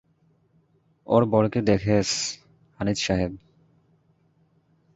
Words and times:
ওর 1.07 1.23
বরকে 1.25 1.59
দেখেছ, 1.61 2.09
আনিস 2.79 2.99
সাহেব? 3.07 3.31